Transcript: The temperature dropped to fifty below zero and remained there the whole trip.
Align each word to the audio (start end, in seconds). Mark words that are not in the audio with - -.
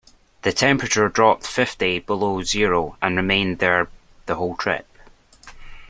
The 0.41 0.51
temperature 0.51 1.07
dropped 1.09 1.43
to 1.43 1.47
fifty 1.51 1.99
below 1.99 2.41
zero 2.41 2.97
and 3.03 3.15
remained 3.15 3.59
there 3.59 3.87
the 4.25 4.33
whole 4.33 4.55
trip. 4.57 4.87